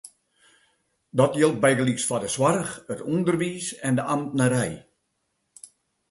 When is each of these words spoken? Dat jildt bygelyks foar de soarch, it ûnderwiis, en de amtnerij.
Dat 1.19 1.33
jildt 1.41 1.59
bygelyks 1.65 2.07
foar 2.07 2.21
de 2.23 2.29
soarch, 2.35 2.71
it 2.93 3.01
ûnderwiis, 3.13 3.67
en 3.87 3.93
de 3.97 4.03
amtnerij. 4.13 4.73